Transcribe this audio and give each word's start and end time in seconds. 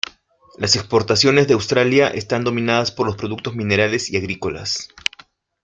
Las 0.57 0.75
exportaciones 0.77 1.47
de 1.47 1.53
Australia 1.53 2.07
están 2.07 2.43
dominadas 2.43 2.89
por 2.91 3.05
los 3.05 3.15
productos 3.17 3.53
minerales 3.55 4.09
y 4.09 4.17
agrícolas. 4.17 4.87